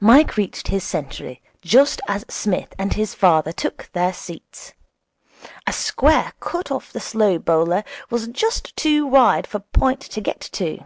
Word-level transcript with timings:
Mike 0.00 0.38
reached 0.38 0.68
his 0.68 0.82
century 0.82 1.42
just 1.60 2.00
as 2.08 2.24
Psmith 2.30 2.72
and 2.78 2.94
his 2.94 3.12
father 3.12 3.52
took 3.52 3.90
their 3.92 4.14
seats. 4.14 4.72
A 5.66 5.74
square 5.74 6.32
cut 6.40 6.70
off 6.70 6.90
the 6.90 7.00
slow 7.00 7.38
bowler 7.38 7.84
was 8.08 8.28
just 8.28 8.74
too 8.78 9.06
wide 9.06 9.46
for 9.46 9.58
point 9.58 10.00
to 10.00 10.22
get 10.22 10.40
to. 10.52 10.82